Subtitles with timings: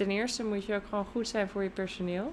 [0.00, 2.32] ten eerste moet je ook gewoon goed zijn voor je personeel.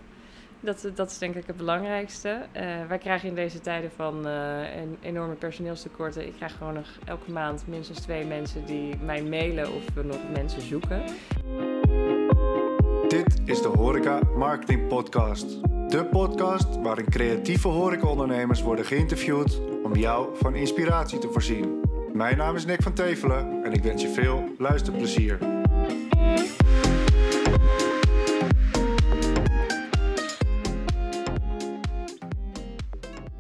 [0.59, 2.45] Dat, dat is denk ik het belangrijkste.
[2.51, 6.27] Eh, wij krijgen in deze tijden van eh, een enorme personeelstekorten.
[6.27, 10.19] Ik krijg gewoon nog elke maand minstens twee mensen die mij mailen of we nog
[10.33, 11.03] mensen zoeken.
[13.07, 15.61] Dit is de Horeca Marketing Podcast.
[15.89, 21.81] De podcast waarin creatieve horecaondernemers worden geïnterviewd om jou van inspiratie te voorzien.
[22.13, 25.37] Mijn naam is Nick van Tevelen en ik wens je veel luisterplezier.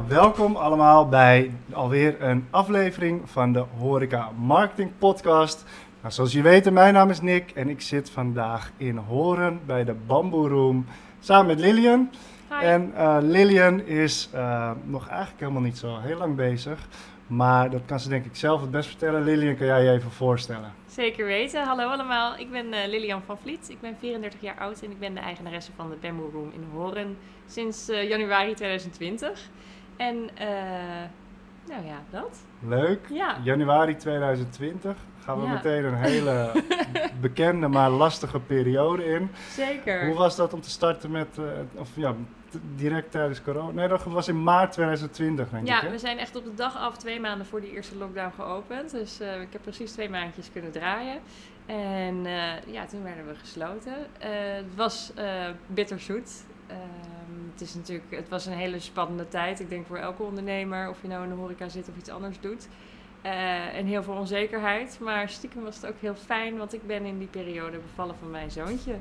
[0.07, 5.65] Welkom allemaal bij alweer een aflevering van de Horeca Marketing Podcast.
[6.01, 9.83] Nou, zoals jullie weten, mijn naam is Nick en ik zit vandaag in Horen bij
[9.83, 10.85] de Bamboe Room
[11.19, 12.09] samen met Lilian.
[12.49, 12.65] Hi.
[12.65, 16.87] En eh, Lilian is eh, nog eigenlijk helemaal niet zo heel lang bezig.
[17.27, 19.23] Maar dat kan ze denk ik zelf het best vertellen.
[19.23, 20.73] Lilian, kan jij je even voorstellen?
[20.85, 21.63] Zeker weten.
[21.63, 23.69] Hallo allemaal, ik ben eh, Lilian van Vliet.
[23.69, 26.65] Ik ben 34 jaar oud en ik ben de eigenaresse van de Bamboo Room in
[26.73, 29.49] Horen sinds januari 2020.
[29.97, 30.47] En eh,
[31.67, 32.39] nou ja, dat.
[32.67, 32.99] Leuk.
[33.09, 33.37] Ja.
[33.43, 35.53] Januari 2020 gaan we Ja.
[35.53, 36.51] meteen een hele
[37.21, 39.29] bekende maar lastige periode in.
[39.49, 40.05] Zeker.
[40.05, 41.43] Hoe was dat om te starten met, eh,
[41.75, 42.13] of ja,
[42.75, 43.71] direct tijdens corona?
[43.71, 45.69] Nee, dat was in maart 2020 denk ik.
[45.69, 48.91] Ja, we zijn echt op de dag af twee maanden voor die eerste lockdown geopend.
[48.91, 51.19] Dus eh, ik heb precies twee maandjes kunnen draaien.
[51.65, 52.23] En
[52.67, 53.93] ja, toen werden we gesloten.
[54.19, 55.11] Het was
[55.67, 56.43] bitterzoet.
[56.67, 59.59] Ehm, het, is natuurlijk, het was een hele spannende tijd.
[59.59, 62.39] Ik denk voor elke ondernemer, of je nou in de horeca zit of iets anders
[62.39, 62.67] doet.
[63.21, 64.99] Eh, en heel veel onzekerheid.
[65.01, 68.31] Maar stiekem was het ook heel fijn, want ik ben in die periode bevallen van
[68.31, 68.95] mijn zoontje.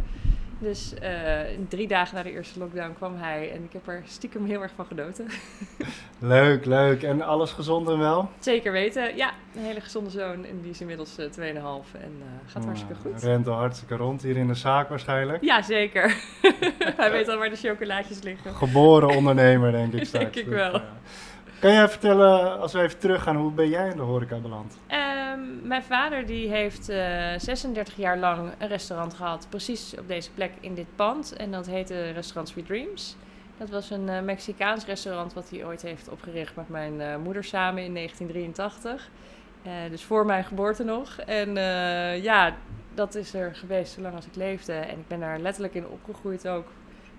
[0.59, 4.45] Dus eh, drie dagen na de eerste lockdown kwam hij en ik heb er stiekem
[4.45, 5.27] heel erg van genoten.
[6.19, 7.03] Leuk, leuk.
[7.03, 8.31] En alles gezond en wel?
[8.39, 9.17] Zeker weten.
[9.17, 10.45] Ja, een hele gezonde zoon.
[10.45, 11.53] En die is inmiddels eh, 2,5 en
[12.21, 13.23] eh, gaat hartstikke Nou, goed.
[13.23, 15.45] Rent al hartstikke rond hier in de zaak waarschijnlijk.
[15.45, 16.15] Ja, zeker.
[16.97, 18.55] Hij weet al waar de chocolaatjes liggen.
[18.55, 20.33] Geboren ondernemer denk ik straks.
[20.33, 20.73] Denk ik wel.
[20.73, 20.85] ja.
[21.61, 24.79] Kan jij vertellen, als we even teruggaan, hoe ben jij in de horeca beland?
[25.67, 29.47] Mijn vader die heeft eh 36 jaar lang een restaurant gehad.
[29.51, 31.37] Precies op deze plek in dit pand.
[31.37, 33.17] En dat heette Restaurant Sweet Dreams.
[33.59, 37.45] Dat was een eh, Mexicaans restaurant wat hij ooit heeft opgericht met mijn eh, moeder
[37.45, 39.11] samen in 1983.
[39.67, 41.19] Eh, dus voor mijn geboorte nog.
[41.19, 42.57] En eh, ja,
[42.95, 44.73] dat is er geweest zolang als ik leefde.
[44.73, 46.67] En ik ben daar letterlijk in opgegroeid ook.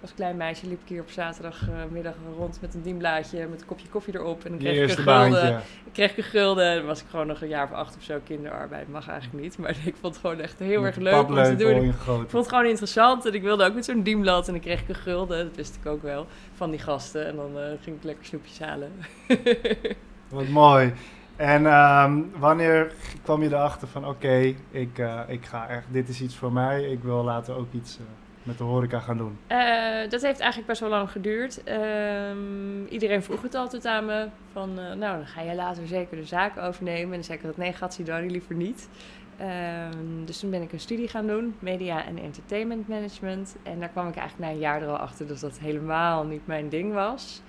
[0.02, 3.88] Als klein meisje liep ik hier op zaterdagmiddag rond met een dienblaadje, met een kopje
[3.88, 4.44] koffie erop.
[4.44, 5.31] En dan kreeg ik een gulden.
[5.31, 5.59] baantje.
[5.85, 6.75] Ik kreeg een gulden.
[6.75, 8.90] Dan was ik gewoon nog een jaar of acht of zo kinderarbeid.
[8.90, 9.57] Mag eigenlijk niet.
[9.57, 11.84] Maar ik vond het gewoon echt heel Met erg leuk om te doen.
[11.84, 13.25] Ik vond het gewoon interessant.
[13.25, 14.47] En ik wilde ook met zo'n dienblad.
[14.47, 15.46] En dan kreeg ik een gulden.
[15.46, 16.28] Dat wist ik ook wel.
[16.53, 17.28] Van die gasten.
[17.28, 18.91] En dan eh, ging ik lekker snoepjes halen.
[20.30, 20.94] Wat mooi.
[21.36, 22.91] En ehm, wanneer
[23.24, 26.84] kwam je erachter van oké, ik, eh, ik ga echt, dit is iets voor mij.
[26.84, 28.03] Ik wil later ook iets eh,
[28.47, 29.38] met de horeca gaan doen.
[29.47, 31.63] Eh, dat heeft eigenlijk best wel lang geduurd.
[31.63, 34.28] Ehm, iedereen vroeg het altijd aan me.
[34.52, 37.03] Van, eh, nou, dan ga je later zeker de zaak overnemen.
[37.03, 38.90] En dan zei ik altijd, nee, Gatsidari, liever niet.
[39.38, 43.56] Ehm, dus toen ben ik een studie gaan doen, media en entertainment management.
[43.63, 46.47] En daar kwam ik eigenlijk na een jaar er al achter dat dat helemaal niet
[46.47, 47.41] mijn ding was.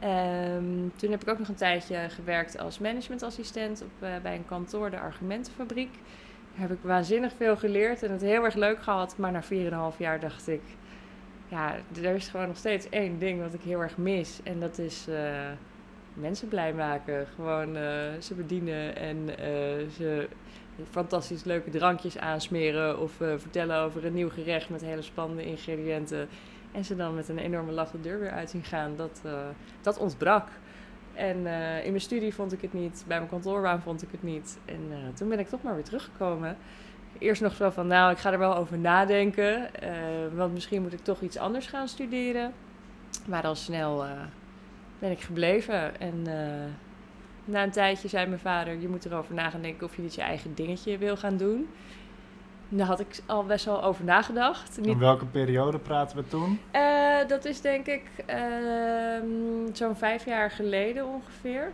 [0.00, 4.46] Ehm, toen heb ik ook nog een tijdje gewerkt als managementassistent op, eh, bij een
[4.46, 5.90] kantoor, de Argumentenfabriek.
[6.58, 9.16] Heb ik waanzinnig veel geleerd en het heel erg leuk gehad.
[9.16, 9.42] Maar na
[9.92, 10.60] 4,5 jaar dacht ik,
[11.48, 14.40] ja, er is gewoon nog steeds één ding wat ik heel erg mis.
[14.42, 15.50] En dat is eh,
[16.14, 17.26] mensen blij maken.
[17.34, 17.82] Gewoon eh,
[18.20, 20.28] ze bedienen en eh, ze
[20.90, 23.00] fantastisch leuke drankjes aansmeren.
[23.00, 26.28] Of vertellen over een nieuw gerecht met hele spannende ingrediënten.
[26.72, 28.96] En ze dan met een enorme lach de deur weer uit zien gaan.
[28.96, 29.22] Dat,
[29.80, 30.48] dat ontbrak.
[31.18, 33.04] En eh, in mijn studie vond ik het niet.
[33.06, 34.58] Bij mijn kantoorbaan vond ik het niet.
[34.64, 36.56] En eh, toen ben ik toch maar weer teruggekomen.
[37.18, 39.74] Eerst nog zo van, nou, ik ga er wel over nadenken.
[39.74, 39.90] eh,
[40.34, 42.52] want misschien moet ik toch iets anders gaan studeren.
[43.26, 44.04] Maar al snel
[44.98, 46.00] ben ik gebleven.
[46.00, 46.22] En
[47.44, 50.14] na een tijdje zei mijn vader, je moet erover na gaan denken of je niet
[50.14, 51.68] je eigen dingetje wil gaan doen.
[52.68, 54.76] Daar had ik al best wel over nagedacht.
[54.76, 56.60] Niet In welke periode praten we toen?
[56.70, 59.26] eh, dat is denk ik ehm,
[59.72, 61.72] zo'n vijf jaar geleden ongeveer.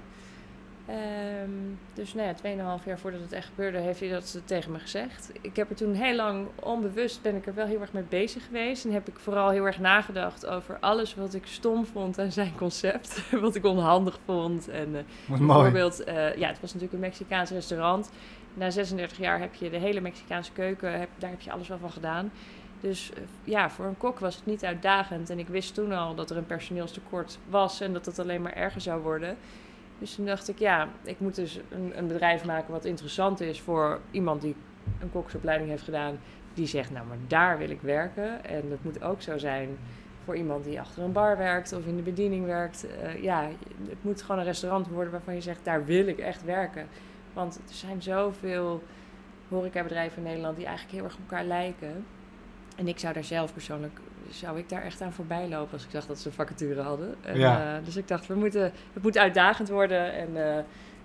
[0.87, 1.51] Ehm,
[1.95, 5.31] dus nou ja, tweeënhalf jaar voordat het echt gebeurde, heeft hij dat tegen me gezegd.
[5.41, 8.45] Ik heb er toen heel lang onbewust ben ik er wel heel erg mee bezig
[8.45, 8.85] geweest.
[8.85, 12.53] En heb ik vooral heel erg nagedacht over alles wat ik stom vond aan zijn
[12.57, 13.23] concept.
[13.41, 14.69] wat ik onhandig vond.
[14.69, 15.39] En eh.
[15.39, 18.11] Bijvoorbeeld, eh, ja, het was natuurlijk een Mexicaans restaurant.
[18.55, 21.79] Na 36 jaar heb je de hele Mexicaanse keuken, heb, daar heb je alles wel
[21.79, 22.33] van gedaan.
[22.81, 25.31] Dus eh, ja, voor een kok was het niet uitdagend.
[25.31, 28.53] En ik wist toen al dat er een personeelstekort was en dat het alleen maar
[28.53, 29.37] erger zou worden.
[29.99, 33.61] Dus toen dacht ik, ja, ik moet dus een, een bedrijf maken wat interessant is
[33.61, 34.55] voor iemand die
[35.01, 36.19] een koksopleiding heeft gedaan.
[36.55, 38.45] die zegt, nou maar daar wil ik werken.
[38.45, 39.79] En dat moet ook zo zijn
[40.25, 42.87] voor iemand die achter een bar werkt of in de bediening werkt.
[43.03, 43.49] Uh, ja,
[43.89, 46.87] het moet gewoon een restaurant worden waarvan je zegt, daar wil ik echt werken.
[47.35, 48.83] Want er zijn zoveel
[49.49, 52.05] horecabedrijven in Nederland die eigenlijk heel erg op elkaar lijken.
[52.77, 53.99] En ik zou daar zelf persoonlijk,
[54.31, 57.15] zou ik daar echt aan voorbij lopen als ik zag dat ze een vacature hadden.
[57.23, 57.77] En, Ja.
[57.77, 60.13] eh, dus ik dacht, we moeten, het moet uitdagend worden.
[60.13, 60.63] En eh,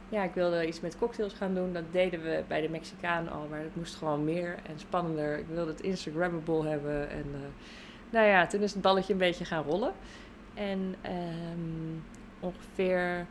[0.09, 1.73] ja, ik wilde iets met cocktails gaan doen.
[1.73, 5.37] Dat deden we bij de Mexicaan al, maar het moest gewoon meer en spannender.
[5.37, 7.09] Ik wilde het Instagrammable hebben.
[7.09, 7.39] En eh,
[8.09, 9.91] nou ja, toen is het balletje een beetje gaan rollen.
[10.53, 11.99] En ehm,
[12.39, 13.25] ongeveer,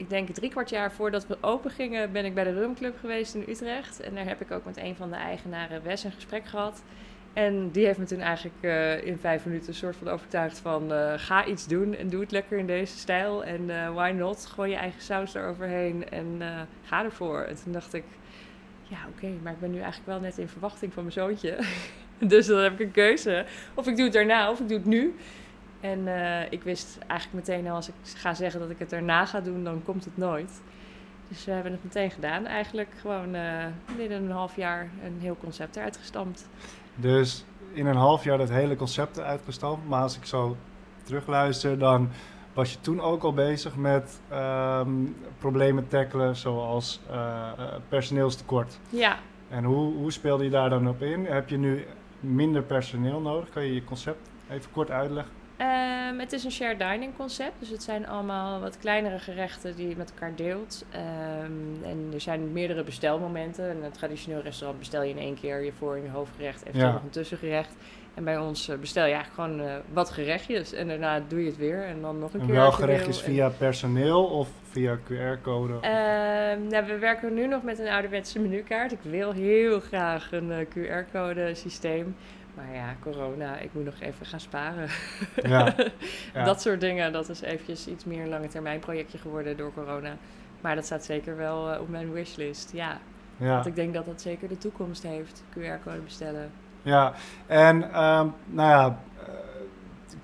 [0.00, 3.34] ik denk drie kwart jaar voordat we open gingen, ben ik bij de Rumclub geweest
[3.34, 4.00] in Utrecht.
[4.00, 6.82] En daar heb ik ook met een van de eigenaren, Wes, een gesprek gehad.
[7.32, 10.92] En die heeft me toen eigenlijk eh, in vijf minuten een soort van overtuigd van...
[10.92, 13.44] eh, ga iets doen en doe het lekker in deze stijl.
[13.44, 14.46] En eh, why not?
[14.46, 16.42] Gooi je eigen saus eroverheen en
[16.84, 17.40] ga ervoor.
[17.40, 18.04] En toen dacht ik,
[18.82, 21.58] ja oké, maar ik ben nu eigenlijk wel net in verwachting van mijn zoontje.
[22.34, 23.44] dus dan heb ik een keuze.
[23.74, 25.14] Of ik doe het daarna of ik doe het nu.
[25.80, 29.26] En eh, ik wist eigenlijk meteen al, als ik ga zeggen dat ik het daarna
[29.26, 30.60] ga doen, dan komt het nooit.
[31.28, 32.46] Dus we hebben het meteen gedaan.
[32.46, 33.66] Eigenlijk gewoon eh,
[33.96, 36.48] binnen een half jaar een heel concept eruit gestampt.
[36.94, 39.88] Dus in een half jaar dat hele concept uitgestampt.
[39.88, 40.56] Maar als ik zo
[41.02, 42.10] terugluister, dan
[42.52, 44.90] was je toen ook al bezig met ehm,
[45.38, 47.48] problemen tackelen, zoals eh,
[47.88, 48.78] personeelstekort.
[48.88, 49.18] Ja,
[49.48, 51.24] En hoe, hoe speelde je daar dan op in?
[51.24, 51.86] Heb je nu
[52.20, 53.48] minder personeel nodig?
[53.50, 55.39] Kan je je concept even kort uitleggen?
[55.60, 59.88] Ehm, het is een shared dining concept, dus het zijn allemaal wat kleinere gerechten die
[59.88, 60.84] je met elkaar deelt.
[60.90, 63.70] Ehm, en er zijn meerdere bestelmomenten.
[63.70, 66.86] In een traditioneel restaurant bestel je in één keer je voor- en je hoofdgerecht, eventueel
[66.86, 66.92] Ja.
[66.92, 67.74] nog een tussengerecht.
[68.14, 71.46] En bij ons eh, bestel je eigenlijk gewoon eh, wat gerechtjes en daarna doe je
[71.46, 72.54] het weer en dan nog een En keer.
[72.54, 75.72] wel gerechtjes En- via personeel of via QR-code?
[75.80, 78.92] Ehm, nou, we werken nu nog met een ouderwetse menukaart.
[78.92, 82.16] Ik wil heel graag een eh, QR-code systeem.
[82.54, 84.88] Maar ja, corona, ik moet nog even gaan sparen.
[85.42, 85.74] Ja,
[86.34, 86.44] ja.
[86.44, 90.16] Dat soort dingen, dat is eventjes iets meer een lange termijn projectje geworden door corona.
[90.60, 92.98] Maar dat staat zeker wel eh, op mijn wishlist, ja.
[93.36, 93.54] ja.
[93.54, 96.50] Want ik denk dat dat zeker de toekomst heeft, QR-code bestellen.
[96.82, 97.12] Ja,
[97.46, 99.32] en ehm, nou ja, eh,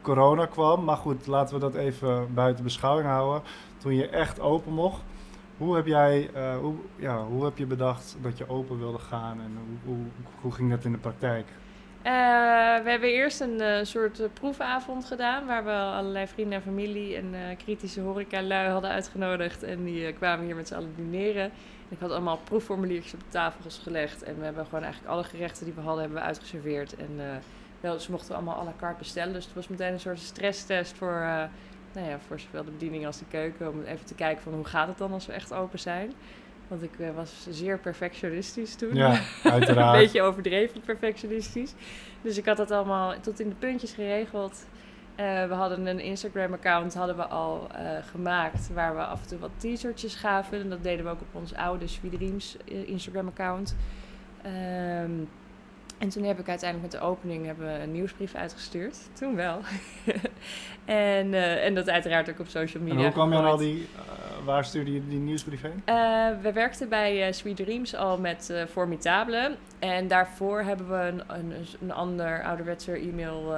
[0.00, 3.43] corona kwam, maar goed, laten we dat even buiten beschouwing houden.
[3.78, 5.02] Toen je echt open mocht,
[5.56, 9.40] hoe heb jij, eh, hoe, ja, hoe heb je bedacht dat je open wilde gaan
[9.40, 10.05] en hoe, hoe,
[10.40, 11.46] hoe ging dat in de praktijk?
[12.06, 12.12] Eh,
[12.82, 17.17] we hebben eerst een eh, soort eh, proefavond gedaan, waar we allerlei vrienden en familie
[17.17, 19.62] en kritische horeca-lui hadden uitgenodigd.
[19.62, 21.44] En die kwamen hier met z'n allen dineren.
[21.44, 21.53] En
[21.88, 24.23] ik had allemaal proefformuliertjes op de tafels gelegd.
[24.23, 26.97] En we hebben gewoon eigenlijk alle gerechten die we hadden, hebben we uitgeserveerd.
[26.97, 27.43] En
[27.81, 29.32] wel, ze mochten allemaal à la carte bestellen.
[29.32, 31.14] Dus het was meteen een soort stresstest voor,
[31.93, 33.69] nou ja, voor zowel de bediening als de keuken.
[33.69, 36.12] Om even te kijken van hoe gaat het dan als we echt open zijn.
[36.69, 38.95] Want ik eh, was zeer perfectionistisch toen.
[38.95, 39.11] Ja,
[39.43, 39.99] een uiteraard.
[39.99, 41.75] beetje overdreven perfectionistisch.
[42.23, 44.67] Dus ik had dat allemaal tot in de puntjes geregeld.
[45.17, 49.39] Eh, we hadden een Instagram-account hadden we al eh, gemaakt waar we af en toe
[49.39, 50.61] wat teasertjes gaven.
[50.61, 53.77] En dat deden we ook op ons oude Swiedriems eh, Instagram-account.
[54.43, 55.11] Ehm,
[55.99, 58.99] en toen heb ik uiteindelijk met de opening hebben we een nieuwsbrief uitgestuurd.
[59.12, 59.61] Toen wel.
[60.85, 63.03] en, en dat uiteraard ook op social En media.
[63.03, 63.89] hoe kwam je aan al die,
[64.47, 65.83] waar stuurde je die nieuwsbrief heen?
[65.85, 65.95] Eh,
[66.43, 69.57] we werkten bij eh, Sweet Dreams al met Formidable.
[69.79, 71.53] En daarvoor hebben we een, een,
[71.83, 73.55] een ander ouderwetse e-mail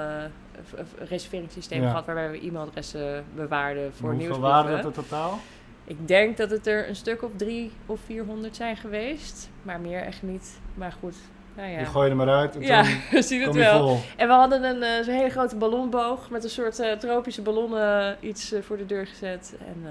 [0.98, 1.88] reserveringssysteem Ja.
[1.88, 4.40] gehad waarbij we e-mailadressen bewaarden voor Hoeveel nieuwsbrieven.
[4.62, 5.38] waren dat in totaal?
[5.84, 9.50] Ik denk dat het er een stuk of drie of 400 zijn geweest.
[9.62, 10.58] Maar meer echt niet.
[10.74, 11.14] Maar goed,
[11.58, 11.78] nou ja.
[11.78, 13.88] Je gooide maar uit en ja, we zien het wel.
[13.88, 13.98] vol.
[14.16, 18.16] En we hadden een eh, zo'n hele grote ballonboog met een soort eh, tropische ballonnen
[18.20, 19.56] iets eh, voor de deur gezet.
[19.66, 19.82] En,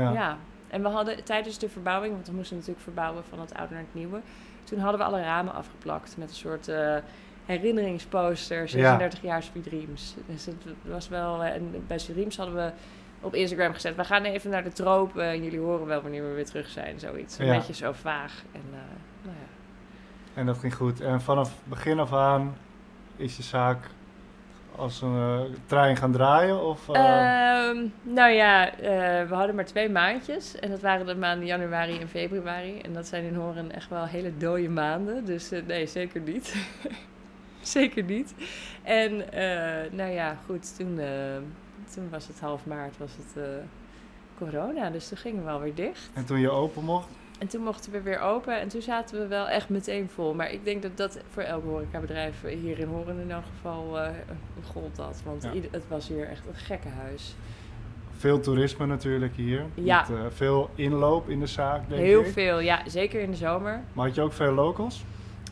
[0.00, 0.12] Ja.
[0.12, 0.38] ja.
[0.68, 3.82] en we hadden tijdens de verbouwing, want we moesten natuurlijk verbouwen van het oude naar
[3.82, 4.20] het nieuwe.
[4.64, 6.96] Toen hadden we alle ramen afgeplakt met een soort eh,
[7.46, 10.14] herinneringsposter, 36 jaar Speed Dreams.
[10.26, 12.70] Dus het was wel, en bij Dreams hadden we
[13.20, 16.34] op Instagram gezet, we gaan even naar de tropen en jullie horen wel wanneer we
[16.34, 17.38] weer terug zijn, zoiets.
[17.38, 17.56] Een Ja.
[17.56, 18.42] beetje zo vaag.
[18.52, 18.82] En, nou
[19.24, 19.30] ja.
[20.36, 21.00] En dat ging goed.
[21.00, 22.56] En vanaf begin af aan
[23.16, 23.78] is je zaak
[24.76, 26.62] als een eh, trein gaan draaien?
[26.62, 30.58] Of, eh, Ehm, nou ja, eh, we hadden maar twee maandjes.
[30.58, 32.80] En dat waren de maanden januari en februari.
[32.80, 35.24] En dat zijn in Horen echt wel hele dode maanden.
[35.24, 36.56] Dus nee, zeker niet.
[37.76, 38.34] zeker niet.
[38.82, 39.16] En
[39.90, 41.00] nou ja, goed, toen,
[41.94, 43.44] toen was het half maart, was het
[44.38, 44.90] corona.
[44.90, 46.10] Dus toen gingen we alweer dicht.
[46.14, 47.08] en toen je open mocht?
[47.38, 50.34] En toen mochten we weer open en toen zaten we wel echt meteen vol.
[50.34, 54.10] Maar ik denk dat dat voor elk horecabedrijf hier in Horen in elk geval eh
[54.64, 55.22] gold dat.
[55.24, 55.52] Want Ja.
[55.52, 57.34] ieder- het was hier echt een gekke huis.
[58.18, 59.64] Veel toerisme natuurlijk hier.
[59.74, 60.06] Ja.
[60.08, 62.32] Met, eh, veel inloop in de zaak, denk Heel ik.
[62.32, 62.82] veel, ja.
[62.88, 63.80] Zeker in de zomer.
[63.92, 65.04] Maar had je ook veel locals?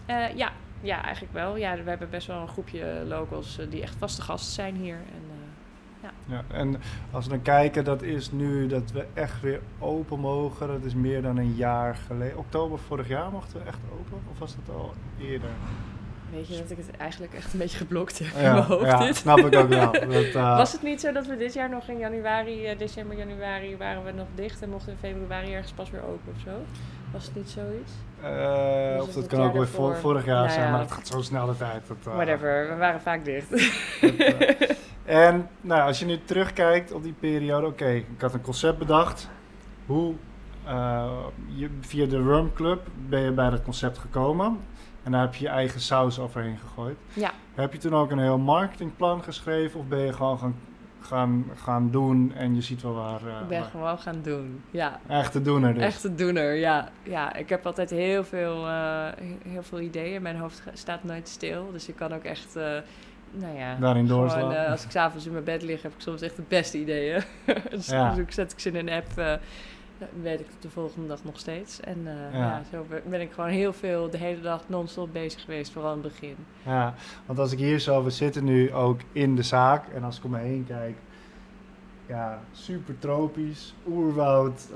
[0.07, 1.57] Eh, ja, ja, eigenlijk wel.
[1.57, 4.95] Ja, we hebben best wel een groepje locals eh, die echt vaste gasten zijn hier.
[4.97, 5.24] En,
[6.05, 6.77] eh, Ja, en
[7.11, 10.67] als we dan kijken, dat is nu dat we echt weer open mogen.
[10.69, 12.39] Dat is meer dan een jaar geleden.
[12.39, 14.19] Oktober vorig jaar mochten we echt open?
[14.33, 15.49] Of was dat al eerder?
[16.31, 18.85] weet je dat ik het eigenlijk echt een beetje geblokt heb in mijn hoofd.
[18.85, 19.17] ja dit.
[19.17, 19.93] snap ik ook wel.
[20.13, 23.17] Dat, eh, Was het niet zo dat we dit jaar nog in januari, eh, december,
[23.17, 26.51] januari waren we nog dicht en mochten in februari ergens pas weer open of zo?
[27.13, 27.93] Was het niet zoiets?
[28.21, 30.11] Was of het dat het kan ook weer vor- daarvoor?
[30.11, 30.71] vorig jaar Nou zijn, ja.
[30.71, 31.83] maar dat gaat zo snel de tijd.
[31.89, 33.51] Dat, Whatever, we waren vaak dicht.
[33.51, 33.61] dat,
[35.05, 39.29] en nou, als je nu terugkijkt op die periode, oké, ik had een concept bedacht.
[39.87, 40.15] Hoe
[40.65, 41.13] eh,
[41.47, 44.59] je, via de Rum Club ben je bij dat concept gekomen.
[45.03, 46.97] En daar heb je je eigen saus overheen gegooid.
[47.13, 47.31] Ja.
[47.55, 50.55] Heb je toen ook een heel marketingplan geschreven of ben je gewoon gaan,
[51.01, 53.21] gaan, gaan doen en je ziet wel waar...
[53.27, 55.01] eh, ik ben waar- gewoon gaan doen, ja.
[55.09, 55.83] Echt te doen er dus.
[55.83, 56.89] Echt een doener, ja.
[57.03, 57.35] ja.
[57.35, 59.07] Ik heb altijd heel veel, eh,
[59.49, 60.23] heel veel ideeën.
[60.23, 61.69] Mijn hoofd staat nooit stil.
[61.73, 62.57] Dus ik kan ook echt,
[63.35, 63.77] nou ja...
[63.81, 64.53] Daarin doorslaan.
[64.53, 67.23] eh, als ik s'avonds in mijn bed lig, heb ik soms echt de beste ideeën.
[67.71, 68.15] dus Ja.
[68.15, 69.07] dan zet ik ze in een app,
[69.99, 71.81] dan weet ik het de volgende dag nog steeds.
[71.81, 72.47] En eh, Ja.
[72.47, 72.63] ja.
[72.71, 76.13] zo ben- ik gewoon heel veel de hele dag non-stop bezig geweest, vooral in het
[76.13, 76.37] begin.
[76.63, 76.95] Ja,
[77.27, 80.25] want als ik hier zo, we zitten nu ook in de zaak en als ik
[80.25, 80.97] om me heen kijk,
[82.07, 84.69] ja, super tropisch, oerwoud,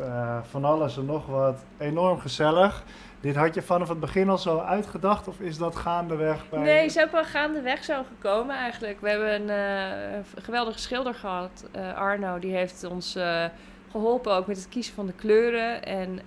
[0.43, 2.85] van alles en nog wat, enorm gezellig.
[3.21, 6.61] Dit had je vanaf het begin al zo uitgedacht of is dat gaandeweg bij...
[6.61, 9.01] Nee, is ook wel gaandeweg zo gekomen eigenlijk.
[9.01, 12.39] We hebben een eh, geweldige schilder gehad, eh, Arno.
[12.39, 13.45] Die heeft ons eh,
[13.91, 15.85] geholpen ook met het kiezen van de kleuren.
[15.85, 16.21] En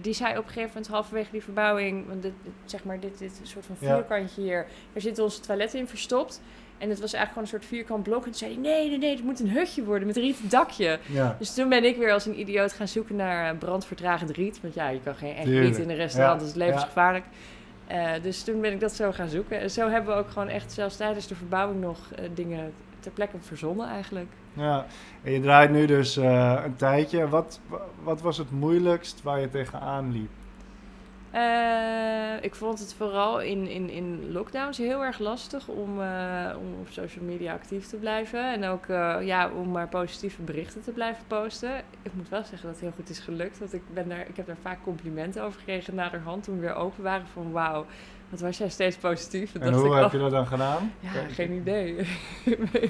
[0.00, 2.08] die zei op een gegeven moment halverwege die verbouwing...
[2.08, 2.32] Want dit,
[2.64, 3.94] zeg maar, dit, dit soort van Ja.
[3.94, 4.66] vierkantje hier...
[4.92, 6.40] Daar zitten onze toiletten in verstopt.
[6.78, 8.18] En het was eigenlijk gewoon een soort vierkant blok.
[8.18, 10.98] En toen zei hij, nee, nee, nee, het moet een hutje worden met rieten dakje.
[11.06, 14.60] Ja, Dus toen ben ik weer als een idioot gaan zoeken naar eh, brandvertragend riet.
[14.60, 17.24] Want ja, je kan geen echt riet in een restaurant, Ja, dat is levensgevaarlijk.
[17.86, 19.60] Eh, dus toen ben ik dat zo gaan zoeken.
[19.60, 23.12] En zo hebben we ook gewoon echt zelfs tijdens de verbouwing nog eh, dingen ter
[23.12, 24.28] plekke verzonnen eigenlijk.
[24.52, 24.86] ja.
[25.22, 27.28] En je draait nu dus een tijdje.
[27.28, 30.30] Wat, wa- wat was het moeilijkst waar je tegenaan liep?
[31.34, 36.80] Eh, ik vond het vooral in, in, in lockdowns heel erg lastig om, eh, om
[36.80, 38.52] op social media actief te blijven.
[38.52, 41.82] En ook eh, ja, om maar positieve berichten te blijven posten.
[42.02, 43.58] Ik moet wel zeggen dat het heel goed is gelukt.
[43.58, 46.74] Want ik, ben daar, ik heb daar vaak complimenten over gekregen naderhand toen we weer
[46.74, 47.26] open waren.
[47.26, 47.86] Van wauw,
[48.30, 49.54] wat was jij steeds positief.
[49.54, 50.92] En hoe ik, heb oh, je dat dan gedaan?
[51.00, 51.96] Ja, geen idee.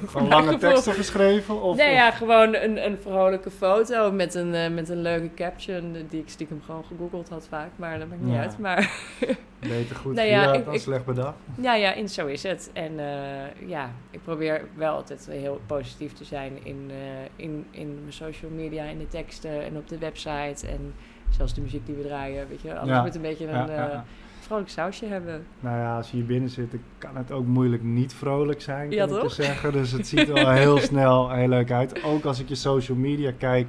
[0.06, 1.62] Gewoon lange gevoel- teksten geschreven?
[1.62, 5.34] Of, nee, of- ja, gewoon een, een vrolijke foto met een, eh, met een leuke
[5.34, 5.94] caption.
[5.94, 8.40] eh, Die ik stiekem gewoon gegoogeld had vaak, maar dat maakt niet Ja.
[8.40, 8.58] uit.
[8.58, 8.90] Maar
[9.68, 11.34] Beter goed Nou ja, ik- dan ik- slecht bedacht?
[11.60, 12.70] ja, ja, en zo is het.
[12.72, 16.90] En eh, ja, ik probeer wel altijd heel positief te zijn in,
[17.36, 20.66] in, in mijn social media, in de teksten en op de website.
[20.66, 20.94] En
[21.30, 22.78] zelfs de muziek die we draaien, weet je.
[22.78, 23.02] Alles Ja.
[23.02, 24.04] moet een beetje een ja.
[24.44, 25.46] Vrolijk sausje hebben.
[25.60, 28.96] Nou ja, als je hier binnen zit, kan het ook moeilijk niet vrolijk zijn, kan
[28.96, 29.32] Ja, ik je toch?
[29.32, 29.72] zeggen.
[29.72, 32.02] Dus het ziet er wel heel snel heel leuk uit.
[32.02, 33.66] Ook als ik je social media kijk,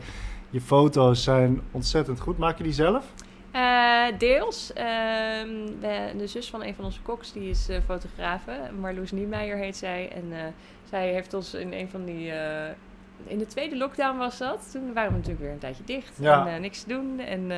[0.49, 2.37] je foto's zijn ontzettend goed.
[2.37, 3.05] Maak je die zelf?
[3.51, 4.73] Eh, deels.
[4.73, 5.47] Ehm,
[5.81, 8.51] de, de zus van een van onze koks, die is eh fotografe.
[8.79, 10.09] Marloes Niemeyer heet zij.
[10.15, 10.45] En eh,
[10.89, 12.31] zij heeft ons in een van die...
[13.27, 14.69] in de tweede lockdown was dat.
[14.71, 16.17] Toen waren we natuurlijk weer een tijdje dicht.
[16.19, 16.47] Ja.
[16.47, 17.19] En niks te doen.
[17.19, 17.51] En,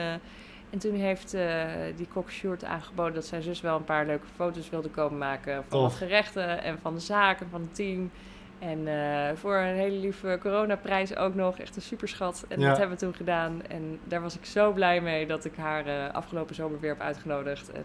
[0.69, 4.25] en toen heeft eh, die kok Sjoerd aangeboden dat zijn zus wel een paar leuke
[4.35, 5.53] foto's wilde komen maken.
[5.55, 5.81] Van Tof.
[5.81, 8.11] wat gerechten en van de zaak en van het team.
[8.59, 11.57] En eh, voor een hele lieve coronaprijs ook nog.
[11.59, 12.45] Echt een superschat.
[12.47, 12.67] En Ja.
[12.69, 13.61] dat hebben we toen gedaan.
[13.69, 17.01] En daar was ik zo blij mee dat ik haar eh, afgelopen zomer weer heb
[17.01, 17.71] uitgenodigd.
[17.71, 17.83] En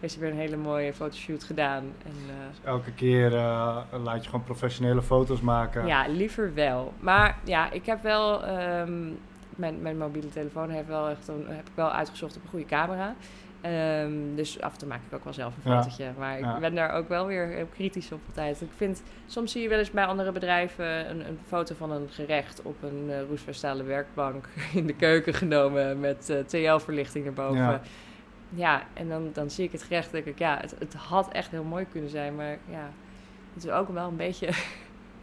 [0.00, 1.84] heeft ze weer een hele mooie fotoshoot gedaan.
[2.04, 3.30] En, eh, Elke keer
[4.02, 5.86] laat je gewoon professionele foto's maken.
[5.86, 6.92] ja, liever wel.
[7.00, 8.44] Maar ja, ik heb wel...
[8.44, 9.08] ehm,
[9.58, 12.64] mijn, mijn mobiele telefoon heeft wel echt een, heb ik wel uitgezocht op een goede
[12.66, 13.14] camera.
[13.60, 15.82] Ehm, dus af en toe maak ik ook wel zelf een Ja.
[15.82, 16.10] fotootje.
[16.18, 16.58] Maar ik Ja.
[16.58, 18.60] ben daar ook wel weer kritisch op altijd.
[18.60, 22.08] Ik vind, soms zie je wel eens bij andere bedrijven een, een foto van een
[22.10, 27.56] gerecht op een uh, roestvastale werkbank in de keuken genomen met eh TL-verlichting erboven.
[27.62, 27.80] Ja.
[28.54, 28.82] Ja.
[28.94, 31.64] en dan, dan zie ik het gerecht denk ik, ja, het, het had echt heel
[31.64, 32.36] mooi kunnen zijn.
[32.36, 32.90] Maar ja,
[33.54, 34.48] het is ook wel een beetje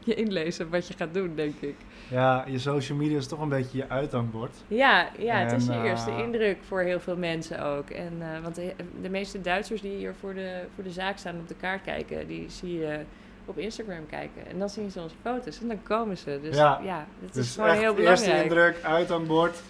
[0.06, 1.76] je inlezen wat je gaat doen, denk ik.
[2.10, 4.56] Ja, je social media is toch een beetje je uithangbord.
[4.68, 7.90] Ja, ja het is je eh, eerste indruk voor heel veel mensen ook.
[7.90, 11.36] En, eh, want de, de meeste Duitsers die hier voor de, voor de zaak staan
[11.40, 13.00] op de kaart kijken, die zie je
[13.46, 14.48] op Instagram kijken.
[14.48, 16.40] En dan zien ze onze foto's en dan komen ze.
[16.42, 16.80] Dus Ja.
[16.84, 18.44] ja, het is Dus gewoon heel eerste belangrijk.
[18.44, 19.62] indruk, uithangbord.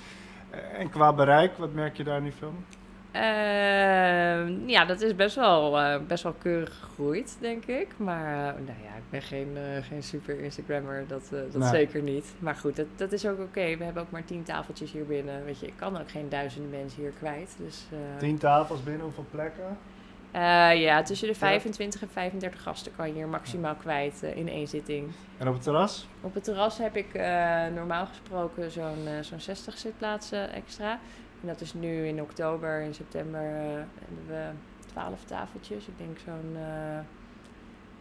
[0.49, 2.65] Eh, En qua bereik, wat merk je daar nu van?
[3.15, 7.87] Ehm, ja, dat is best wel, eh, best wel keurig gegroeid, denk ik.
[7.97, 11.69] Maar eh, nou ja, ik ben geen, eh, geen super Instagrammer, dat, dat Nee.
[11.69, 12.33] zeker niet.
[12.39, 13.77] Maar goed, dat, dat is ook oké.
[13.77, 15.45] We hebben ook maar tien tafeltjes hier binnen.
[15.45, 17.55] Weet je, ik kan ook geen duizenden mensen hier kwijt.
[17.57, 17.85] Dus,
[18.19, 19.77] Tien tafels binnen, hoeveel plekken?
[20.77, 25.11] Ja, tussen de 25 en 35 gasten kan je hier maximaal kwijt in één zitting.
[25.37, 26.07] En op het terras?
[26.21, 27.13] Op het terras heb ik
[27.75, 30.99] normaal gesproken zo'n zo'n 60 zitplaatsen extra.
[31.45, 33.61] En dat is nu in oktober, in september eh,
[33.99, 34.43] hebben we
[34.91, 35.87] 12 tafeltjes.
[35.87, 36.99] Ik denk zo'n, eh,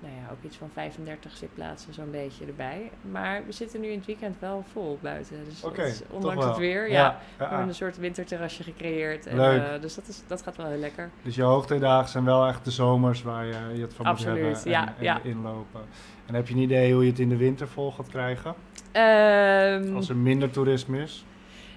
[0.01, 2.91] nou ja, ook iets van 35 zitplaatsen zo'n beetje erbij.
[3.11, 5.37] Maar we zitten nu in het weekend wel vol buiten.
[5.45, 7.01] Dus is, ondanks het weer, ja.
[7.01, 9.27] Ja, We hebben een soort winterterrasje gecreëerd.
[9.27, 9.63] En, Leuk.
[9.63, 11.11] eh, dus dat, is, dat gaat wel heel lekker.
[11.23, 14.55] Dus je hoogtijdagen zijn wel echt de zomers waar je, je het van Absoluut, moet
[14.55, 15.21] hebben en, ja, en ja.
[15.23, 15.81] inlopen.
[16.27, 18.55] En heb je een idee hoe je het in de winter vol gaat krijgen?
[18.93, 21.25] Ehm, Als er minder toerisme is?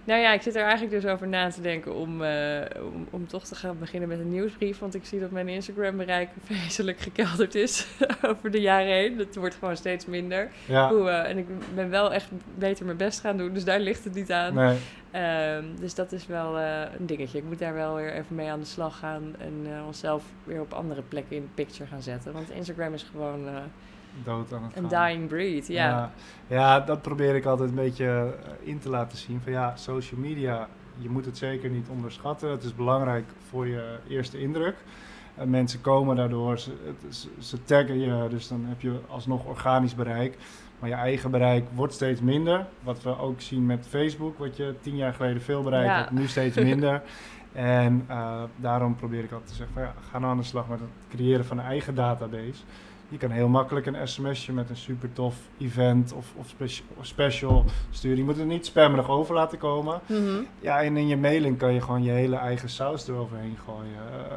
[0.08, 2.62] Nou ja, ik zit er eigenlijk dus over na te denken om, eh,
[2.94, 4.80] om, om toch te gaan beginnen met een nieuwsbrief.
[4.80, 7.88] Want ik zie dat mijn Instagram-bereik vreselijk gekelderd is
[8.30, 9.18] over de jaren heen.
[9.18, 10.50] Het wordt gewoon steeds minder.
[10.66, 11.46] Ja, Hoe, eh, en ik
[11.76, 14.54] ben wel echt beter mijn best gaan doen, dus daar ligt het niet aan.
[14.54, 14.78] nee.
[15.12, 17.38] Ehm, dus dat is wel eh, een dingetje.
[17.38, 20.74] Ik moet daar wel weer even mee aan de slag gaan en onszelf weer op
[20.74, 22.34] andere plekken in de picture gaan zetten.
[22.34, 23.50] Want Instagram is gewoon
[24.24, 25.68] dood aan het een dying breed.
[25.68, 25.88] Ja.
[25.90, 26.12] Ja.
[26.48, 29.40] ja, dat probeer ik altijd een beetje eh, in te laten zien.
[29.44, 32.50] Van ja, social media, je moet het zeker niet onderschatten.
[32.52, 34.76] Het is belangrijk voor je eerste indruk.
[35.36, 39.46] En mensen komen daardoor, ze, het- ze, ze taggen je, dus dan heb je alsnog
[39.46, 40.38] organisch bereik.
[40.80, 42.66] Maar je eigen bereik wordt steeds minder.
[42.84, 46.00] Wat we ook zien met Facebook, wat je tien jaar geleden veel bereik Ja.
[46.02, 47.02] had, nu steeds minder.
[47.54, 50.68] En eh, daarom probeer ik altijd te zeggen van ja, ga nou aan de slag
[50.68, 52.62] met het creëren van een eigen database.
[53.10, 57.06] Je kan heel makkelijk een sms'je met een super tof event of, of speci- of
[57.06, 58.18] special sturen.
[58.18, 60.00] Je moet het niet spammerig over laten komen.
[60.06, 60.38] Mhm.
[60.60, 63.94] Ja, en in je mailing kan je gewoon je hele eigen saus eroverheen gooien.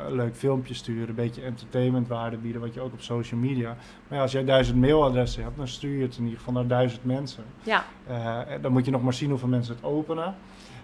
[0.07, 3.77] Eh, leuk filmpje sturen, een beetje entertainmentwaarde bieden, wat je ook op social media.
[4.09, 6.67] Maar ja, als jij duizend mailadressen hebt, dan stuur je het in ieder geval naar
[6.67, 7.45] duizend mensen.
[7.63, 7.85] ja.
[8.07, 10.35] Eh, dan moet je nog maar zien hoeveel mensen het openen.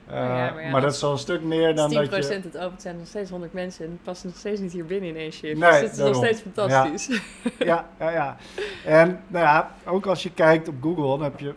[0.07, 2.27] Eh, ja, maar ja, dat dat is al een stuk meer dan Als 10% dat
[2.27, 2.35] je...
[2.35, 5.09] het opent zijn nog steeds 100 mensen en het past nog steeds niet hier binnen
[5.09, 5.59] in één shift.
[5.59, 7.21] Nee, dus het is nog steeds fantastisch.
[7.59, 8.37] ja, ja, ja.
[8.85, 11.55] En nou ja, ook als je kijkt op Google, dan heb je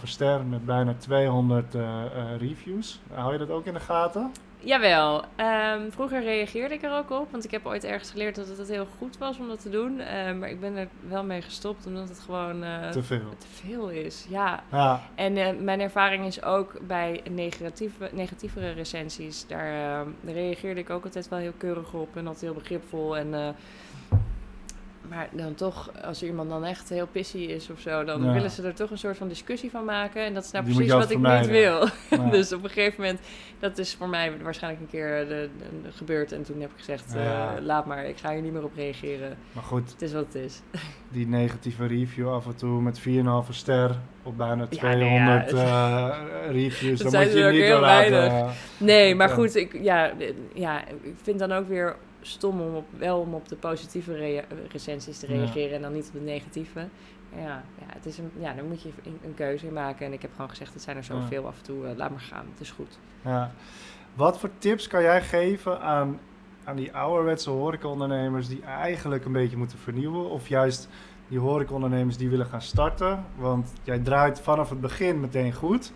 [0.00, 3.00] 4,5 ster met bijna 200 eh, eh, reviews.
[3.12, 4.32] Hou je dat ook in de gaten?
[4.62, 5.24] Jawel.
[5.36, 8.68] Ehm, vroeger reageerde ik er ook op, want ik heb ooit ergens geleerd dat het
[8.68, 10.00] heel goed was om dat te doen.
[10.00, 13.28] Eh, maar ik ben er wel mee gestopt, omdat het gewoon eh, Te veel.
[13.38, 14.26] te veel is.
[14.28, 14.62] Ja.
[14.70, 19.46] Ja, En eh, mijn ervaring is ook bij negatieve, negatievere recensies.
[19.46, 23.16] Daar, daar reageerde ik ook altijd wel heel keurig op en altijd heel begripvol.
[23.16, 23.48] En, eh,
[25.10, 28.32] maar dan toch, als iemand dan echt heel pissy is of zo, dan Ja.
[28.32, 30.24] willen ze er toch een soort van discussie van maken.
[30.24, 31.86] En dat is nou Die precies wat ik niet wil.
[32.10, 32.30] Ja.
[32.36, 33.20] dus op een gegeven moment,
[33.58, 36.32] dat is voor mij waarschijnlijk een keer de, de- gebeurd.
[36.32, 39.36] En toen heb ik gezegd, eh, laat maar, ik ga hier niet meer op reageren.
[39.52, 40.60] Maar goed, Het is wat het is.
[41.12, 43.04] die negatieve review af en toe met 4,5
[43.50, 46.18] ster op bijna Ja, 200 nee, eh,
[46.60, 47.00] reviews.
[47.00, 48.10] Dat dan zijn moet je ook niet heel laten.
[48.10, 48.52] weinig.
[48.78, 52.84] Nee, maar goed, ik, ja, eh, ja, ik vind dan ook weer stom om op,
[52.98, 55.38] wel om op de positieve rea- recensies te Ja.
[55.38, 56.88] reageren en dan niet op de negatieve.
[57.36, 60.06] Ja, ja, het is een, ja, daar moet je een, een keuze in maken.
[60.06, 62.20] En ik heb gewoon gezegd, het zijn er zoveel af en toe, eh, laat maar
[62.20, 62.98] gaan, het is goed.
[63.24, 63.50] Ja.
[64.14, 66.20] Wat voor tips kan jij geven aan,
[66.64, 70.30] aan die ouderwetse horecaondernemers die eigenlijk een beetje moeten vernieuwen?
[70.30, 70.88] Of juist
[71.28, 73.24] die horecaondernemers die willen gaan starten?
[73.36, 75.92] Want jij draait vanaf het begin meteen goed.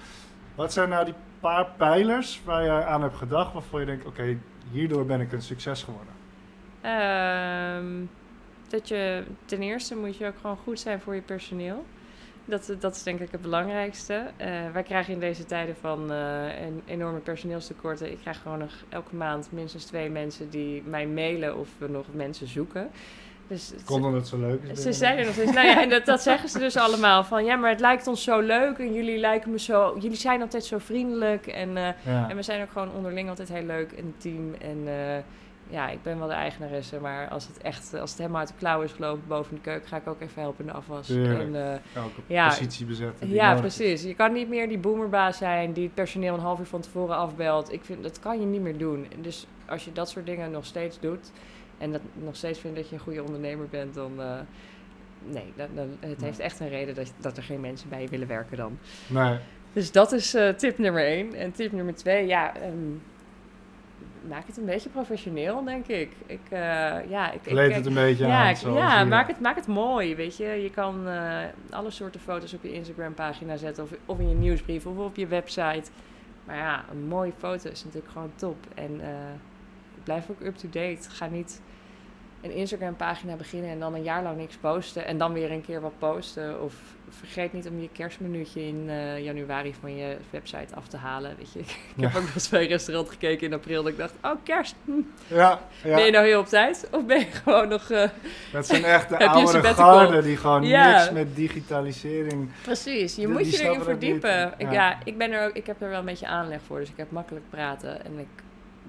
[0.54, 4.38] Wat zijn nou die paar pijlers waar je aan hebt gedacht waarvoor je denkt, oké,
[4.70, 6.12] hierdoor ben ik een succes geworden?
[6.84, 7.84] Ehm,
[8.68, 11.84] dat je, ten eerste moet je ook gewoon goed zijn voor je personeel.
[12.44, 14.22] Dat, dat is denk ik het belangrijkste.
[14.36, 18.10] Eh, wij krijgen in deze tijden van eh, een enorme personeelstekorten.
[18.10, 22.04] Ik krijg gewoon nog elke maand minstens twee mensen die mij mailen of we nog
[22.12, 22.90] mensen zoeken.
[23.48, 24.68] Dus het- Konden het zo leuk is?
[24.68, 24.94] ze binnen?
[24.94, 27.70] zeiden nog steeds, nou ja, en dat, dat zeggen ze dus allemaal van, ja, maar
[27.70, 31.46] het lijkt ons zo leuk en jullie lijken me zo, jullie zijn altijd zo vriendelijk
[31.46, 32.28] en, eh, Ja.
[32.30, 34.88] en we zijn ook gewoon onderling altijd heel leuk een team en
[35.68, 38.55] ja, ik ben wel de eigenaresse, maar als het echt, als het helemaal uit de
[38.59, 41.11] klauw is gelopen boven de keuken, ga ik ook even helpen in de afwas.
[41.11, 42.48] En, eh, Elke Ja.
[42.48, 43.29] positie bezetten.
[43.31, 44.03] ja, precies.
[44.03, 47.16] Je kan niet meer die boomerbaas zijn die het personeel een half uur van tevoren
[47.16, 47.72] afbelt.
[47.72, 49.07] Ik vind, dat kan je niet meer doen.
[49.20, 51.31] Dus als je dat soort dingen nog steeds doet
[51.79, 54.12] en dat nog steeds vindt dat je een goede ondernemer bent, dan...
[54.20, 54.38] eh,
[55.24, 55.53] nee,
[56.00, 58.79] het heeft echt een reden dat, dat er geen mensen bij je willen werken dan.
[59.07, 59.38] Nee.
[59.72, 61.35] Dus dat is eh, tip nummer één.
[61.35, 62.72] En tip nummer twee, ja, ehm,
[64.28, 66.12] maak het een beetje professioneel, denk ik.
[66.26, 66.58] Ik, eh,
[67.08, 68.50] ja, ik, ik, Kleed het een beetje ja, aan.
[68.50, 69.06] ik- ja hier.
[69.06, 70.46] maak, het, maak het mooi, weet je.
[70.46, 71.38] Je kan eh,
[71.70, 73.84] alle soorten foto's op je Instagram-pagina zetten...
[73.84, 75.90] Of, of in je nieuwsbrief of op je website.
[76.44, 78.56] Maar ja, een mooie foto is natuurlijk gewoon top.
[78.74, 79.08] En eh,
[80.04, 81.10] blijf ook up-to-date.
[81.10, 81.60] Ga niet
[82.44, 85.64] een Instagram pagina beginnen en dan een jaar lang niks posten en dan weer een
[85.64, 86.62] keer wat posten.
[86.62, 86.74] Of
[87.09, 91.35] vergeet niet om je kerstminuutje in eh, januari van je website af te halen.
[91.38, 92.09] Weet je, ik Ja.
[92.09, 94.74] heb ook eens bij een restaurant gekeken in april dat ik dacht, oh kerst,
[95.26, 95.94] Ja, ja.
[95.94, 96.88] ben je nou heel op tijd?
[96.92, 97.90] Of ben je gewoon nog...
[97.90, 98.09] eh,
[98.52, 99.74] dat zijn echt de sabbatical?
[99.98, 100.96] garden die gewoon Ja.
[100.98, 102.50] niks met digitalisering...
[102.62, 104.54] Precies, je Die- moet je erin verdiepen.
[104.57, 106.88] Ik, ja, ik, ben er ook, ik heb er wel een beetje aanleg voor, dus
[106.88, 108.04] ik heb makkelijk praten.
[108.04, 108.26] En ik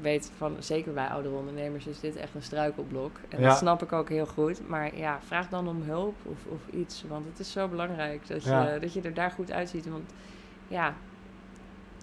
[0.01, 3.17] weet van, zeker bij oudere ondernemers is dit echt een struikelblok.
[3.29, 3.47] En Ja.
[3.47, 4.67] dat snap ik ook heel goed.
[4.67, 8.43] Maar ja, vraag dan om hulp of, of iets, want het is zo belangrijk dat
[8.43, 9.89] je, dat je er daar goed uitziet.
[9.89, 10.11] Want
[10.67, 10.93] ja,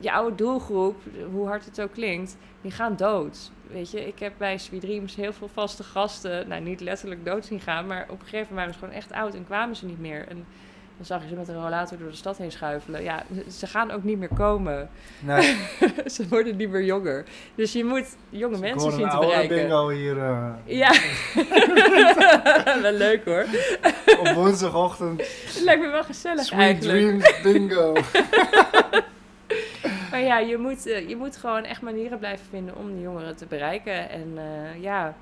[0.00, 0.96] je oude doelgroep,
[1.33, 3.50] hoe hard het ook klinkt, die gaan dood.
[3.66, 7.44] Weet je, ik heb bij Sweet Dreams heel veel vaste gasten, nou niet letterlijk dood
[7.44, 9.87] zien gaan, maar op een gegeven moment waren ze gewoon echt oud en kwamen ze
[9.87, 10.28] niet meer.
[10.28, 10.46] En
[10.96, 13.02] dan zag je ze met een rollator door de stad heen schuifelen.
[13.02, 13.22] Ja,
[13.59, 14.90] ze- gaan ook niet meer komen.
[15.20, 15.57] Nee,
[16.14, 17.24] ze worden niet meer jonger.
[17.55, 19.57] Dus je moet jonge ik mensen zien te bereiken.
[19.57, 20.92] bingo hier eh, Ja,
[22.83, 23.44] wel leuk hoor.
[24.20, 25.22] op woensdagochtend.
[25.64, 26.98] Lijkt me wel gezellig Sweet eigenlijk.
[26.98, 27.92] Dreams bingo.
[30.11, 33.37] Maar ja, je moet, eh, je moet gewoon echt manieren blijven vinden om de jongeren
[33.37, 34.11] te bereiken.
[34.11, 35.14] En eh, ja,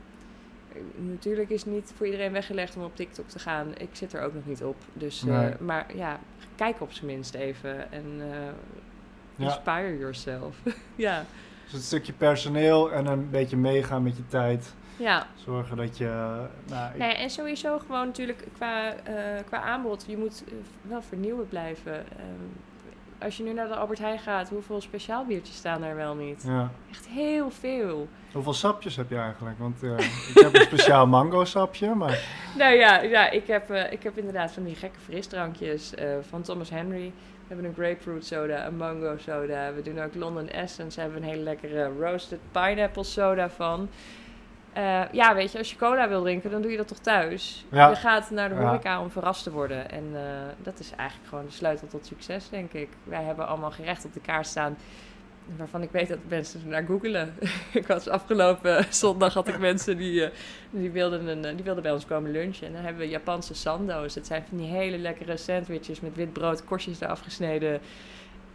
[0.96, 3.66] natuurlijk is het niet voor iedereen weggelegd om op TikTok te gaan.
[3.78, 4.76] Ik zit er ook nog niet op.
[4.92, 5.46] Dus, eh.
[5.58, 6.18] Maar ja,
[6.56, 8.26] kijk op zijn minst even en eh,
[9.36, 9.44] Ja.
[9.44, 10.56] inspire yourself.
[10.96, 11.24] ja.
[11.64, 14.74] Dus een stukje personeel en een beetje meegaan met je tijd.
[14.96, 15.26] ja.
[15.34, 16.06] Zorgen dat je...
[16.68, 19.14] Nou, ik- Nee, en sowieso gewoon natuurlijk qua, eh,
[19.46, 20.04] qua aanbod.
[20.08, 20.44] Je moet
[20.82, 21.94] wel vernieuwen blijven.
[21.94, 22.46] Ehm,
[23.22, 26.42] als je nu naar de Albert Heijn gaat, hoeveel speciaal biertjes staan er wel niet?
[26.46, 26.70] ja.
[26.90, 28.08] Echt heel veel.
[28.32, 29.58] Hoeveel sapjes heb je eigenlijk?
[29.58, 32.18] Want eh, ik heb een speciaal mango sapje, maar...
[32.56, 36.42] Nou ja, ja ik, heb, eh, ik heb inderdaad van die gekke frisdrankjes eh, van
[36.42, 37.12] Thomas Henry.
[37.50, 39.74] We hebben een grapefruit soda, een mango soda.
[39.74, 40.96] We doen ook London Essence.
[40.96, 43.88] Daar hebben we een hele lekkere roasted pineapple soda van.
[44.72, 47.64] Eh, ja, weet je, als je cola wil drinken, dan doe je dat toch thuis?
[47.70, 47.88] Ja.
[47.88, 48.60] Je gaat naar de Ja.
[48.60, 49.90] horeca om verrast te worden.
[49.90, 50.20] En eh,
[50.62, 52.88] dat is eigenlijk gewoon de sleutel tot succes, denk ik.
[53.04, 54.76] Wij hebben allemaal gerecht op de kaart staan
[55.56, 57.34] waarvan ik weet dat mensen naar googelen.
[57.72, 60.30] ik was afgelopen zondag had ik mensen die, eh,
[60.70, 62.66] die, wilden een, die wilden bij ons komen lunchen.
[62.66, 64.14] En dan hebben we Japanse sando's.
[64.14, 67.80] Het zijn van die hele lekkere sandwiches met wit brood, korstjes eraf gesneden.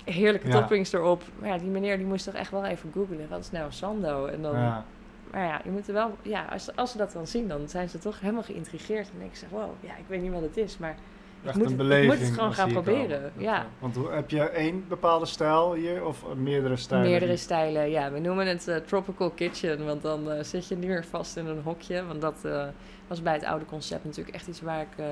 [0.03, 0.53] Heerlijke Ja.
[0.59, 1.23] toppings erop.
[1.39, 3.27] Maar ja, die meneer die moest toch echt wel even googelen.
[3.29, 4.25] Wat is nou sando?
[4.25, 4.85] En dan, Ja.
[5.31, 6.15] Maar ja, je moet er wel...
[6.21, 9.05] Ja, als, als ze dat dan zien, dan zijn ze toch helemaal geïntrigeerd.
[9.05, 10.95] En dan denk ik, wow, ja, ik weet niet wat het is, maar...
[11.43, 12.11] Echt moet het- ik beleving.
[12.13, 13.65] moet het gewoon gaan proberen, ja.
[13.79, 17.09] Want hoe- heb je één bepaalde stijl hier of meerdere stijlen?
[17.09, 18.11] Meerdere stijlen, ja.
[18.11, 21.45] We noemen het eh, Tropical Kitchen, want dan eh, zit je niet meer vast in
[21.45, 22.05] een hokje.
[22.05, 22.65] Want dat eh,
[23.07, 25.03] was bij het oude concept natuurlijk echt iets waar ik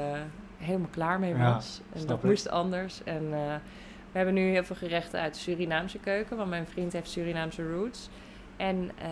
[0.58, 1.82] helemaal klaar mee Ja, was.
[1.93, 2.23] en dat ik.
[2.23, 3.04] moest anders.
[3.04, 3.30] En
[4.12, 7.71] we hebben nu heel veel gerechten uit de Surinaamse keuken, want mijn vriend heeft Surinaamse
[7.71, 8.10] roots.
[8.57, 9.07] En eh,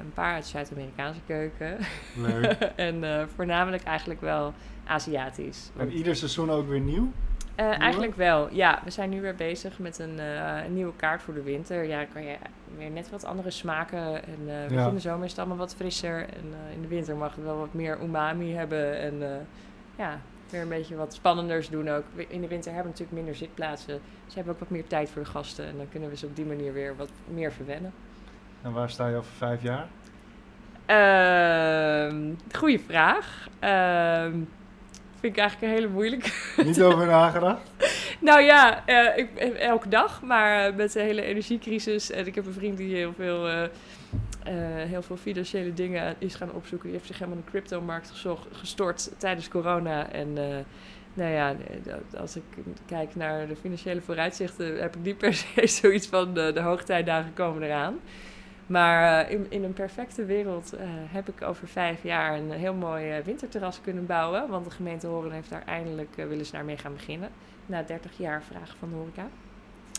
[0.00, 1.78] een paar uit Zuid-Amerikaanse keuken.
[2.16, 2.52] Leuk.
[2.76, 4.52] en eh, voornamelijk eigenlijk wel
[4.84, 5.70] Aziatisch.
[5.76, 7.12] En ieder seizoen ook weer nieuw?
[7.54, 8.80] Eh, eigenlijk wel, ja.
[8.84, 10.18] We zijn nu weer bezig met een,
[10.64, 11.84] een nieuwe kaart voor de winter.
[11.84, 12.36] Ja, dan kan je
[12.76, 14.24] weer net wat andere smaken.
[14.24, 14.88] En Ja.
[14.88, 16.20] in de zomer is het allemaal wat frisser.
[16.20, 18.98] En in de winter mag het wel wat meer umami hebben.
[19.00, 19.46] En
[19.96, 20.20] ja,
[20.50, 22.04] weer een beetje wat spannenders doen ook.
[22.28, 24.00] In de winter hebben we natuurlijk minder zitplaatsen.
[24.24, 25.66] Dus hebben ook wat meer tijd voor de gasten.
[25.66, 27.92] En dan kunnen we ze op die manier weer wat meer verwennen.
[28.66, 29.86] En waar sta je over vijf jaar?
[30.86, 33.48] Ehm goeie vraag.
[33.58, 34.32] Ehm
[35.20, 36.30] vind ik eigenlijk een hele moeilijke.
[36.64, 37.70] Niet over nagedacht?
[38.20, 42.10] Nou ja, eh, ik, elke dag, maar met de hele energiecrisis.
[42.10, 43.70] En ik heb een vriend die heel veel, eh, eh,
[44.88, 46.88] heel veel financiële dingen is gaan opzoeken.
[46.88, 50.10] Die heeft zich helemaal in de cryptomarkt gezocht, gestort tijdens corona.
[50.10, 50.56] En eh,
[51.14, 51.54] nou ja,
[52.16, 52.42] als ik
[52.86, 57.34] kijk naar de financiële vooruitzichten, heb ik niet per se zoiets van de, de hoogtijdagen
[57.34, 57.98] komen eraan.
[58.66, 62.74] Maar eh, in, in een perfecte wereld eh, heb ik over vijf jaar een heel
[62.74, 64.48] mooi eh, winterterras kunnen bouwen.
[64.48, 67.30] Want de gemeente Horen heeft daar eindelijk, willen ze daarmee gaan beginnen.
[67.66, 69.28] Na 30 jaar vraag van de horeca.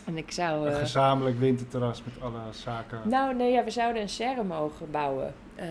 [0.08, 0.68] En ik zou...
[0.68, 3.00] Een eh, gezamenlijk winterterras met alle zaken.
[3.04, 5.34] nou, nee, ja, we zouden een serre mogen bouwen.
[5.56, 5.68] Eh,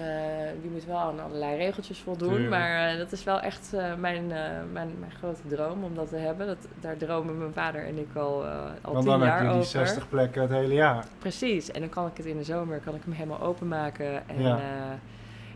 [0.61, 2.29] die moet wel aan allerlei regeltjes voldoen.
[2.29, 2.51] Tuurlijk.
[2.51, 4.27] Maar eh, dat is wel echt mijn,
[4.73, 6.47] mijn, mijn grote droom om dat te hebben.
[6.47, 9.49] Dat, daar dromen mijn vader en ik al, al Want tien dan heb jaar je
[9.49, 9.71] die over.
[9.71, 11.05] 60 plekken het hele jaar.
[11.19, 11.71] Precies.
[11.71, 14.29] En dan kan ik het in de zomer kan ik hem helemaal openmaken.
[14.29, 14.59] En Ja.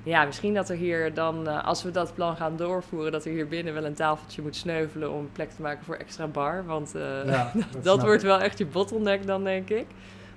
[0.02, 0.24] Ja.
[0.24, 3.48] misschien dat er hier dan, eh, als we dat plan gaan doorvoeren, dat er hier
[3.48, 6.64] binnen wel een tafeltje moet sneuvelen om plek te maken voor extra bar.
[6.66, 9.86] Want eh, Ja, dat, wordt wel echt je bottleneck dan, denk ik.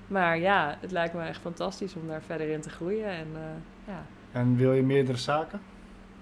[0.07, 3.07] Maar ja, het lijkt me echt fantastisch om daar verder in te groeien.
[3.07, 4.05] En, eh, ja.
[4.31, 5.61] En wil je meerdere zaken?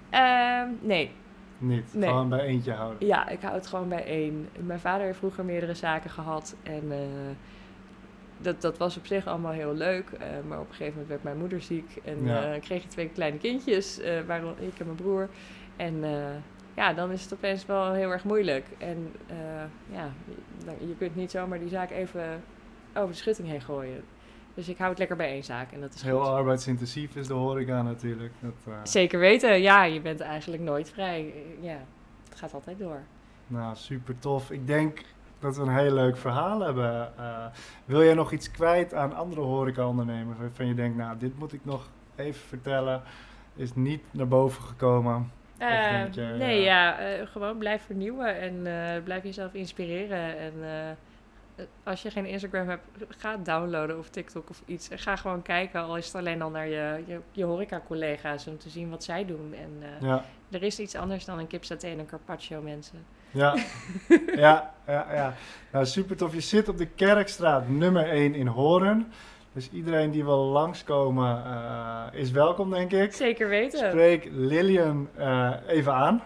[0.09, 1.11] Ehm, nee,
[1.57, 1.93] Niet.
[1.93, 2.09] Nee.
[2.09, 3.07] Gewoon bij eentje houden.
[3.07, 4.49] ja, ik hou het gewoon bij één.
[4.59, 6.55] Mijn vader heeft vroeger meerdere zaken gehad.
[6.63, 6.91] En
[8.41, 10.09] dat, dat was op zich allemaal heel leuk.
[10.09, 11.99] eh, maar op een gegeven moment werd mijn moeder ziek.
[12.03, 12.53] En Ja.
[12.53, 15.29] eh, kreeg je twee kleine kindjes, eh waarom ik en mijn broer.
[15.75, 16.03] En
[16.75, 18.65] ja, dan is het opeens wel heel erg moeilijk.
[18.77, 19.11] En
[19.91, 20.11] ja,
[20.79, 22.43] je, kunt niet zomaar die zaak even
[22.93, 24.03] over de schutting heen gooien.
[24.53, 26.27] Dus ik hou het lekker bij één zaak en dat is Heel goed.
[26.27, 28.33] arbeidsintensief is de horeca natuurlijk.
[28.39, 31.33] Dat, Zeker weten, ja, je bent eigenlijk nooit vrij.
[31.61, 31.77] Ja,
[32.29, 32.99] het gaat altijd door.
[33.47, 34.51] Nou, super tof.
[34.51, 35.01] Ik denk
[35.41, 37.17] dat we een heel leuk verhaal hebben.
[37.17, 37.45] Eh,
[37.85, 41.65] wil jij nog iets kwijt aan andere horeca-ondernemers waarvan je denkt, nou, dit moet ik
[41.65, 43.01] nog even vertellen,
[43.55, 45.31] is niet naar boven gekomen?
[45.57, 46.99] Eh, je, nee, ja.
[46.99, 48.63] ja, eh, gewoon blijf vernieuwen en
[49.03, 50.37] blijf jezelf inspireren.
[50.37, 50.53] En
[51.83, 54.89] als je geen Instagram hebt, ga downloaden of TikTok of iets.
[54.89, 58.57] En ga gewoon kijken, al is het alleen al naar je, je, je horeca-collega's om
[58.57, 59.53] te zien wat zij doen.
[59.53, 63.05] En Ja, er is iets anders dan een kipsaté en een carpaccio, mensen.
[63.31, 63.55] Ja,
[64.35, 65.33] ja, ja, ja.
[65.71, 66.33] Nou, super tof.
[66.33, 69.11] Je zit op de Kerkstraat nummer 1 in Horen.
[69.53, 73.13] Dus iedereen die wil langskomen eh, is welkom, denk ik.
[73.13, 73.89] Zeker weten.
[73.89, 76.21] Spreek Lilian eh, even aan.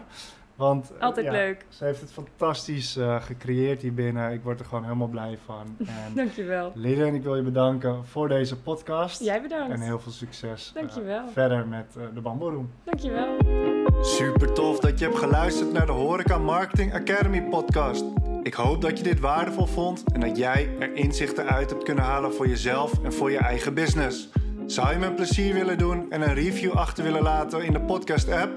[0.56, 1.66] Want eh, Altijd ja, leuk.
[1.70, 4.32] Ze heeft het fantastisch gecreëerd hier binnen.
[4.32, 5.78] Ik word er gewoon helemaal blij van.
[6.06, 6.72] En Dankjewel.
[6.76, 9.24] Lilian, ik wil je bedanken voor deze podcast.
[9.24, 9.74] Jij bedankt.
[9.74, 11.28] En heel veel succes Dankjewel.
[11.28, 12.72] verder met de Bamboeroem.
[12.84, 13.75] Dankjewel.
[14.02, 18.04] Super tof dat je hebt geluisterd naar de Horeca Marketing Academy podcast.
[18.44, 22.04] Ik hoop dat je dit waardevol vond en dat jij er inzichten uit hebt kunnen
[22.04, 24.30] halen voor jezelf en voor je eigen business.
[24.66, 27.82] Zou je me een plezier willen doen en een review achter willen laten in de
[27.82, 28.52] podcast app?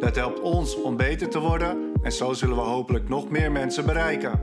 [0.00, 3.86] Dat helpt ons om beter te worden en zo zullen we hopelijk nog meer mensen
[3.86, 4.40] bereiken.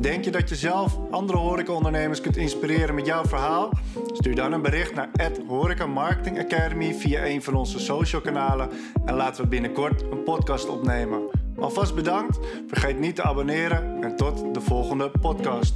[0.00, 3.70] Denk je dat je zelf andere horecaondernemers kunt inspireren met jouw verhaal?
[4.12, 5.10] Stuur dan een bericht naar
[5.46, 8.70] Horeca Marketing Academy via een van onze social kanalen
[9.04, 11.22] en laten we binnenkort een podcast opnemen.
[11.56, 15.74] Alvast bedankt, vergeet niet te abonneren en tot de volgende podcast.